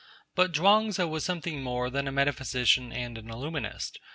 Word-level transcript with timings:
But 0.33 0.51
Chuang 0.55 0.89
Tzu 0.89 1.05
was 1.07 1.23
something 1.23 1.61
more 1.61 1.91
than 1.91 2.07
a 2.07 2.11
metaphysician 2.11 2.91
and 2.91 3.19
an 3.19 3.29
illuminist. 3.29 3.99